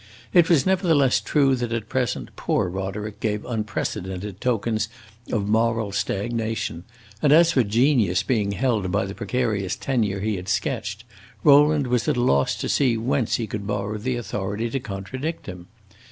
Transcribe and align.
It 0.33 0.49
was 0.49 0.65
nevertheless 0.65 1.21
true 1.21 1.55
that 1.57 1.71
at 1.71 1.87
present 1.87 2.35
poor 2.35 2.67
Roderick 2.67 3.19
gave 3.19 3.45
unprecedented 3.45 4.41
tokens 4.41 4.89
of 5.31 5.47
moral 5.47 5.91
stagnation, 5.91 6.85
and 7.21 7.31
as 7.31 7.51
for 7.51 7.61
genius 7.61 8.23
being 8.23 8.53
held 8.53 8.91
by 8.91 9.05
the 9.05 9.13
precarious 9.13 9.75
tenure 9.75 10.19
he 10.19 10.37
had 10.37 10.49
sketched, 10.49 11.03
Rowland 11.43 11.85
was 11.85 12.07
at 12.07 12.17
a 12.17 12.23
loss 12.23 12.55
to 12.55 12.67
see 12.67 12.97
whence 12.97 13.35
he 13.35 13.45
could 13.45 13.67
borrow 13.67 13.99
the 13.99 14.15
authority 14.15 14.71
to 14.71 14.79
contradict 14.79 15.45
him. 15.45 15.67